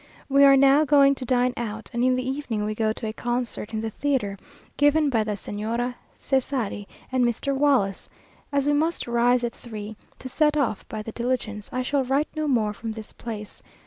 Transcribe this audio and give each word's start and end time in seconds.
We 0.29 0.45
are 0.45 0.57
now 0.57 0.83
going 0.83 1.13
to 1.13 1.25
dine 1.25 1.53
out, 1.55 1.91
and 1.93 2.03
in 2.03 2.15
the 2.15 2.27
evening 2.27 2.65
we 2.65 2.73
go 2.73 2.91
to 2.91 3.05
a 3.07 3.13
concert 3.13 3.71
in 3.71 3.81
the 3.81 3.91
theatre, 3.91 4.35
given 4.75 5.11
by 5.11 5.23
the 5.23 5.33
Señora 5.33 5.93
Cesari 6.17 6.87
and 7.11 7.23
Mr. 7.23 7.55
Wallace. 7.55 8.09
As 8.51 8.65
we 8.65 8.73
must 8.73 9.05
rise 9.05 9.43
at 9.43 9.53
three, 9.53 9.95
to 10.17 10.27
set 10.27 10.57
off 10.57 10.89
by 10.89 11.03
the 11.03 11.11
diligence, 11.11 11.69
I 11.71 11.83
shall 11.83 12.03
write 12.03 12.29
no 12.35 12.47
more 12.47 12.73
from 12.73 12.93
this 12.93 13.11
place. 13.13 13.61